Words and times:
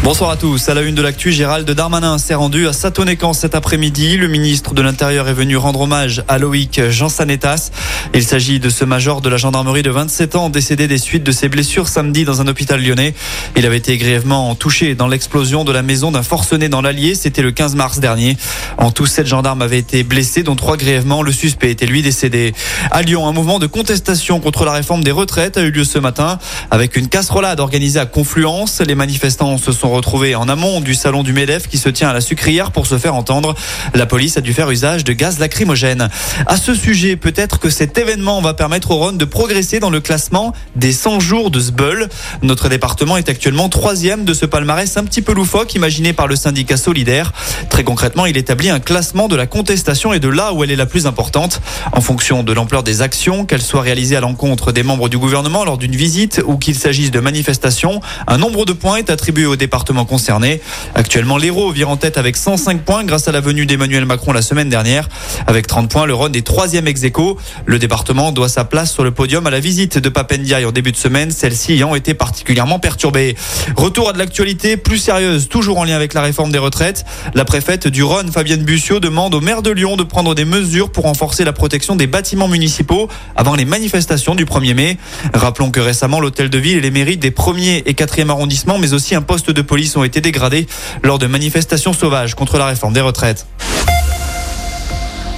Bonsoir 0.00 0.30
à 0.30 0.36
tous. 0.36 0.68
À 0.68 0.74
la 0.74 0.82
une 0.82 0.96
de 0.96 1.02
l'actu, 1.02 1.30
Gérald 1.30 1.70
Darmanin 1.70 2.18
s'est 2.18 2.34
rendu 2.34 2.66
à 2.66 2.72
Satonécan 2.72 3.32
cet 3.32 3.54
après-midi. 3.54 4.16
Le 4.16 4.26
ministre 4.26 4.74
de 4.74 4.82
l'Intérieur 4.82 5.28
est 5.28 5.32
venu 5.32 5.56
rendre 5.56 5.82
hommage 5.82 6.24
à 6.26 6.38
Loïc 6.38 6.90
Jansanetas. 6.90 7.70
Il 8.12 8.24
s'agit 8.24 8.58
de 8.58 8.68
ce 8.68 8.84
major 8.84 9.20
de 9.20 9.28
la 9.28 9.36
gendarmerie 9.36 9.84
de 9.84 9.90
27 9.90 10.34
ans 10.34 10.50
décédé 10.50 10.88
des 10.88 10.98
suites 10.98 11.22
de 11.22 11.30
ses 11.30 11.48
blessures 11.48 11.88
samedi 11.88 12.24
dans 12.24 12.40
un 12.40 12.48
hôpital 12.48 12.82
lyonnais. 12.82 13.14
Il 13.56 13.64
avait 13.64 13.76
été 13.76 13.96
grièvement 13.96 14.54
touché 14.56 14.94
dans 14.94 15.06
l'explosion 15.06 15.64
de 15.64 15.72
la 15.72 15.82
maison 15.82 16.10
d'un 16.10 16.22
forcené 16.22 16.68
dans 16.68 16.82
l'Allier. 16.82 17.14
C'était 17.14 17.42
le 17.42 17.52
15 17.52 17.76
mars 17.76 18.00
dernier. 18.00 18.36
En 18.78 18.90
tout, 18.90 19.06
sept 19.06 19.26
gendarmes 19.26 19.62
avaient 19.62 19.78
été 19.78 20.02
blessés, 20.02 20.42
dont 20.42 20.56
trois 20.56 20.76
grièvement. 20.76 21.22
Le 21.22 21.32
suspect 21.32 21.70
était 21.70 21.86
lui 21.86 22.02
décédé. 22.02 22.54
À 22.90 23.02
Lyon, 23.02 23.28
un 23.28 23.32
mouvement 23.32 23.58
de 23.60 23.66
contestation 23.66 24.40
contre 24.40 24.64
la 24.64 24.72
réforme 24.72 25.04
des 25.04 25.12
retraites 25.12 25.58
a 25.58 25.62
eu 25.62 25.70
lieu 25.70 25.84
ce 25.84 25.98
matin 25.98 26.38
avec 26.70 26.96
une 26.96 27.08
casserolade 27.08 27.60
organisée 27.60 28.00
à 28.00 28.06
Confluence. 28.06 28.80
Les 28.80 28.94
manifestants 28.94 29.58
se 29.58 29.72
sont 29.72 29.81
retrouvés 29.90 30.34
en 30.34 30.48
amont 30.48 30.80
du 30.80 30.94
salon 30.94 31.22
du 31.22 31.32
MEDEF 31.32 31.68
qui 31.68 31.78
se 31.78 31.88
tient 31.88 32.08
à 32.08 32.12
la 32.12 32.20
sucrière 32.20 32.70
pour 32.70 32.86
se 32.86 32.98
faire 32.98 33.14
entendre. 33.14 33.54
La 33.94 34.06
police 34.06 34.36
a 34.36 34.40
dû 34.40 34.52
faire 34.52 34.70
usage 34.70 35.04
de 35.04 35.12
gaz 35.12 35.38
lacrymogène. 35.38 36.08
À 36.46 36.56
ce 36.56 36.74
sujet, 36.74 37.16
peut-être 37.16 37.58
que 37.58 37.70
cet 37.70 37.98
événement 37.98 38.40
va 38.40 38.54
permettre 38.54 38.92
au 38.92 38.96
Rhône 38.96 39.18
de 39.18 39.24
progresser 39.24 39.80
dans 39.80 39.90
le 39.90 40.00
classement 40.00 40.52
des 40.76 40.92
100 40.92 41.20
jours 41.20 41.50
de 41.50 41.60
Sbeul. 41.60 42.08
Notre 42.42 42.68
département 42.68 43.16
est 43.16 43.28
actuellement 43.28 43.68
troisième 43.68 44.24
de 44.24 44.34
ce 44.34 44.46
palmarès 44.46 44.96
un 44.96 45.04
petit 45.04 45.22
peu 45.22 45.32
loufoque 45.32 45.74
imaginé 45.74 46.12
par 46.12 46.26
le 46.26 46.36
syndicat 46.36 46.76
solidaire. 46.76 47.32
Très 47.68 47.84
concrètement, 47.84 48.26
il 48.26 48.36
établit 48.36 48.70
un 48.70 48.80
classement 48.80 49.28
de 49.28 49.36
la 49.36 49.46
contestation 49.46 50.12
et 50.12 50.20
de 50.20 50.28
là 50.28 50.52
où 50.52 50.64
elle 50.64 50.70
est 50.70 50.76
la 50.76 50.86
plus 50.86 51.06
importante 51.06 51.60
en 51.92 52.00
fonction 52.00 52.42
de 52.42 52.52
l'ampleur 52.52 52.82
des 52.82 53.02
actions, 53.02 53.44
qu'elles 53.44 53.62
soient 53.62 53.82
réalisées 53.82 54.16
à 54.16 54.20
l'encontre 54.20 54.72
des 54.72 54.82
membres 54.82 55.08
du 55.08 55.18
gouvernement 55.18 55.64
lors 55.64 55.78
d'une 55.78 55.96
visite 55.96 56.40
ou 56.46 56.56
qu'il 56.56 56.74
s'agisse 56.74 57.10
de 57.10 57.20
manifestations. 57.20 58.00
Un 58.26 58.38
nombre 58.38 58.64
de 58.64 58.72
points 58.72 58.96
est 58.96 59.10
attribué 59.10 59.46
au 59.46 59.56
département 59.56 59.71
concerné. 60.06 60.60
Actuellement, 60.94 61.38
l'Hérault 61.38 61.70
vire 61.70 61.88
en 61.88 61.96
tête 61.96 62.18
avec 62.18 62.36
105 62.36 62.82
points 62.82 63.04
grâce 63.04 63.28
à 63.28 63.32
la 63.32 63.40
venue 63.40 63.66
d'Emmanuel 63.66 64.04
Macron 64.04 64.32
la 64.32 64.42
semaine 64.42 64.68
dernière. 64.68 65.08
Avec 65.46 65.66
30 65.66 65.90
points, 65.90 66.06
le 66.06 66.14
Rhône 66.14 66.36
est 66.36 66.46
troisième 66.46 66.86
ex 66.86 67.02
-aequo. 67.02 67.36
Le 67.66 67.78
département 67.78 68.32
doit 68.32 68.48
sa 68.48 68.64
place 68.64 68.92
sur 68.92 69.04
le 69.04 69.10
podium 69.10 69.46
à 69.46 69.50
la 69.50 69.60
visite 69.60 69.98
de 69.98 70.08
Papendiaï 70.08 70.64
en 70.64 70.72
début 70.72 70.92
de 70.92 70.96
semaine, 70.96 71.30
celle-ci 71.30 71.72
ayant 71.72 71.94
été 71.94 72.14
particulièrement 72.14 72.78
perturbée. 72.78 73.34
Retour 73.76 74.10
à 74.10 74.12
de 74.12 74.18
l'actualité 74.18 74.76
plus 74.76 74.98
sérieuse, 74.98 75.48
toujours 75.48 75.78
en 75.78 75.84
lien 75.84 75.96
avec 75.96 76.14
la 76.14 76.22
réforme 76.22 76.52
des 76.52 76.58
retraites. 76.58 77.04
La 77.34 77.44
préfète 77.44 77.88
du 77.88 78.02
Rhône, 78.02 78.30
Fabienne 78.30 78.64
Bussiot, 78.64 79.00
demande 79.00 79.34
au 79.34 79.40
maire 79.40 79.62
de 79.62 79.70
Lyon 79.70 79.96
de 79.96 80.04
prendre 80.04 80.34
des 80.34 80.44
mesures 80.44 80.90
pour 80.90 81.04
renforcer 81.04 81.44
la 81.44 81.52
protection 81.52 81.96
des 81.96 82.06
bâtiments 82.06 82.48
municipaux 82.48 83.08
avant 83.36 83.54
les 83.54 83.64
manifestations 83.64 84.34
du 84.34 84.44
1er 84.44 84.74
mai. 84.74 84.98
Rappelons 85.34 85.70
que 85.70 85.80
récemment, 85.80 86.20
l'hôtel 86.20 86.50
de 86.50 86.58
ville 86.58 86.78
et 86.78 86.80
les 86.80 86.90
mairies 86.90 87.16
des 87.16 87.30
1er 87.30 87.82
et 87.86 87.92
4e 87.94 88.28
arrondissements, 88.28 88.78
mais 88.78 88.92
aussi 88.92 89.14
un 89.14 89.22
poste 89.22 89.50
de 89.62 89.66
police 89.66 89.96
ont 89.96 90.04
été 90.04 90.20
dégradés 90.20 90.66
lors 91.02 91.18
de 91.18 91.26
manifestations 91.26 91.92
sauvages 91.92 92.34
contre 92.34 92.58
la 92.58 92.66
réforme 92.66 92.92
des 92.92 93.00
retraites. 93.00 93.46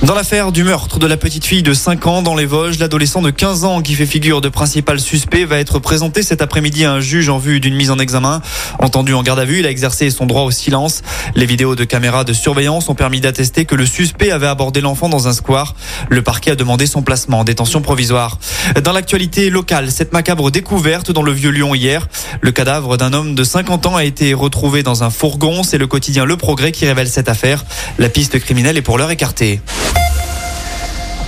Dans 0.05 0.14
l'affaire 0.14 0.52
du 0.52 0.64
meurtre 0.64 0.98
de 0.98 1.06
la 1.06 1.16
petite 1.16 1.47
fille 1.47 1.62
de 1.62 1.72
5 1.72 2.06
ans 2.06 2.20
dans 2.20 2.34
les 2.34 2.44
Vosges, 2.44 2.78
l'adolescent 2.78 3.22
de 3.22 3.30
15 3.30 3.64
ans 3.64 3.80
qui 3.80 3.94
fait 3.94 4.05
figure 4.05 4.42
de 4.42 4.50
principal 4.50 5.00
suspect 5.00 5.47
va 5.47 5.58
être 5.58 5.78
présenté 5.78 6.22
cet 6.22 6.42
après-midi 6.42 6.84
à 6.84 6.92
un 6.92 7.00
juge 7.00 7.30
en 7.30 7.38
vue 7.38 7.58
d'une 7.58 7.74
mise 7.74 7.91
en 7.91 7.98
examen. 7.98 8.42
Entendu 8.80 9.14
en 9.14 9.22
garde 9.22 9.38
à 9.38 9.47
vue, 9.47 9.60
il 9.60 9.66
a 9.66 9.70
exercé 9.70 10.10
son 10.10 10.27
droit 10.27 10.42
au 10.42 10.50
silence. 10.50 11.00
Les 11.34 11.47
vidéos 11.47 11.75
de 11.75 11.84
caméras 11.84 12.25
de 12.25 12.34
surveillance 12.34 12.91
ont 12.91 12.94
permis 12.94 13.22
d'attester 13.22 13.64
que 13.64 13.75
le 13.75 13.86
suspect 13.86 14.30
avait 14.30 14.47
abordé 14.47 14.82
l'enfant 14.82 15.08
dans 15.08 15.27
un 15.27 15.32
square. 15.32 15.75
Le 16.10 16.20
parquet 16.20 16.50
a 16.50 16.55
demandé 16.55 16.86
son 16.86 17.00
placement 17.00 17.38
en 17.38 17.44
détention 17.44 17.80
provisoire. 17.80 18.38
Dans 18.82 18.92
l'actualité 18.92 19.48
locale, 19.48 19.91
cette 19.91 20.12
macabre 20.12 20.50
découverte 20.50 21.12
dans 21.12 21.22
le 21.22 21.32
vieux 21.32 21.50
Lyon 21.50 21.75
hier. 21.75 22.08
Le 22.42 22.52
cadavre 22.52 22.98
d'un 22.98 23.14
homme 23.14 23.34
de 23.34 23.42
50 23.42 23.86
ans 23.86 23.97
a 23.97 24.05
été 24.05 24.34
retrouvé 24.34 24.82
dans 24.82 25.02
un 25.02 25.08
fourgon. 25.08 25.62
C'est 25.62 25.78
le 25.78 25.86
quotidien 25.86 26.27
Le 26.27 26.36
Progrès 26.36 26.72
qui 26.72 26.84
révèle 26.84 27.08
cette 27.08 27.30
affaire. 27.30 27.64
La 27.98 28.10
piste 28.10 28.38
criminelle 28.38 28.77
est 28.77 28.82
pour 28.82 28.98
l'heure 28.98 29.10
écartée. 29.10 29.62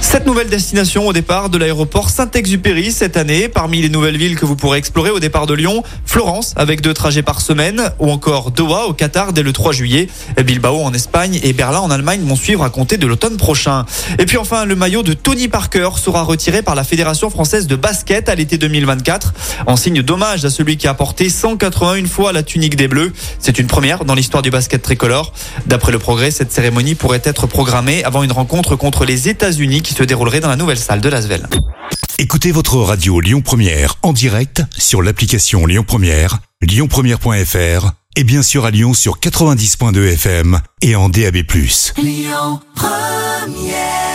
Cette 0.01 0.27
nouvelle 0.27 0.49
destination 0.49 1.07
au 1.07 1.13
départ 1.13 1.51
de 1.51 1.59
l'aéroport 1.59 2.11
Saint-Exupéry 2.11 2.93
cette 2.93 3.17
année, 3.17 3.49
parmi 3.49 3.83
les 3.83 3.89
nouvelles 3.89 4.17
villes 4.17 4.37
que 4.37 4.47
vous 4.47 4.57
pourrez 4.57 4.79
explorer 4.79 5.11
au 5.11 5.21
départ 5.21 5.47
de 5.47 5.55
Lyon, 5.55 5.83
Florence 6.05 6.55
avec 6.57 6.81
deux 6.81 6.95
trajets 6.95 7.23
par 7.23 7.41
semaine, 7.41 7.91
ou 7.99 8.11
encore 8.11 8.51
Doha 8.51 8.87
au 8.87 8.93
Qatar 8.93 9.33
dès 9.33 9.43
le 9.43 9.53
3 9.53 9.73
juillet, 9.73 10.09
Bilbao 10.45 10.81
en 10.83 10.93
Espagne 10.93 11.41
et 11.43 11.53
Berlin 11.53 11.81
en 11.81 11.91
Allemagne 11.91 12.23
vont 12.25 12.37
suivre 12.37 12.63
à 12.63 12.71
compter 12.71 12.97
de 12.97 13.07
l'automne 13.07 13.37
prochain. 13.37 13.85
Et 14.19 14.27
puis 14.27 14.37
enfin, 14.37 14.65
le 14.65 14.77
maillot 14.77 15.03
de 15.03 15.13
Tony 15.13 15.49
Parker 15.49 15.91
sera 15.97 16.23
retiré 16.23 16.63
par 16.63 16.75
la 16.75 16.85
Fédération 16.85 17.29
française 17.31 17.67
de 17.67 17.77
basket 17.77 18.29
à 18.29 18.35
l'été 18.35 18.59
2024, 18.59 19.35
en 19.67 19.77
signe 19.77 20.03
d'hommage 20.03 20.45
à 20.45 20.51
celui 20.51 20.77
qui 20.77 20.87
a 20.87 20.95
porté 20.95 21.29
181 21.29 22.07
fois 22.07 22.33
la 22.33 22.43
tunique 22.43 22.77
des 22.77 22.89
Bleus. 22.89 23.13
C'est 23.39 23.59
une 23.59 23.67
première 23.67 24.05
dans 24.05 24.15
l'histoire 24.15 24.43
du 24.43 24.51
basket 24.51 24.83
tricolore. 24.83 25.33
D'après 25.67 25.93
le 25.93 25.99
progrès, 25.99 26.31
cette 26.31 26.53
cérémonie 26.53 26.95
pourrait 26.95 27.23
être 27.25 27.47
programmée 27.47 28.05
avant 28.05 28.23
une 28.23 28.33
rencontre 28.33 28.77
contre 28.77 29.05
les 29.05 29.29
États-Unis 29.29 29.83
qui 29.87 29.95
se 29.95 30.03
déroulerait 30.03 30.41
dans 30.41 30.49
la 30.49 30.57
nouvelle 30.57 30.79
salle 30.79 31.01
de 31.01 31.09
Lasvel. 31.09 31.47
Écoutez 32.19 32.51
votre 32.51 32.77
radio 32.79 33.21
Lyon 33.21 33.41
Première 33.41 33.95
en 34.03 34.13
direct 34.13 34.63
sur 34.77 35.01
l'application 35.01 35.65
Lyon 35.65 35.85
Première, 35.87 36.39
lyonpremière.fr 36.61 37.93
et 38.17 38.25
bien 38.25 38.43
sûr 38.43 38.65
à 38.65 38.73
Lyon 38.73 38.95
sur 38.95 39.21
90.2 39.21 40.15
FM 40.15 40.61
et 40.83 40.97
en 40.97 41.09
DAB+. 41.09 41.37
Lyon 41.99 42.61
Première 42.75 44.06